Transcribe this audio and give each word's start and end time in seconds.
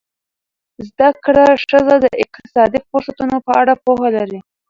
زده 0.87 1.09
کړه 1.23 1.45
ښځه 1.67 1.95
د 2.03 2.05
اقتصادي 2.23 2.79
فرصتونو 2.89 3.37
په 3.45 3.51
اړه 3.61 3.73
پوهه 3.85 4.09
لري. 4.17 4.39